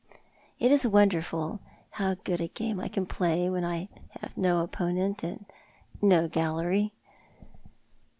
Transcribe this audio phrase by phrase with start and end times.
[0.57, 1.59] It is wonderful
[1.91, 3.87] how good a game I can play when I
[4.19, 5.45] have no opponent and
[6.01, 6.91] no gallery.